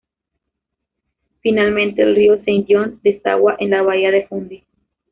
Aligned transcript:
Finalmente, 1.41 2.01
el 2.01 2.15
río 2.15 2.43
Saint 2.43 2.65
John 2.67 2.99
desagua 3.03 3.55
en 3.59 3.69
la 3.69 3.83
bahía 3.83 4.09
de 4.09 4.25
Fundy. 4.25 4.63